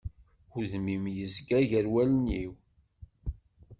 [0.59, 2.51] Udem-im yezga gar wallen-iw.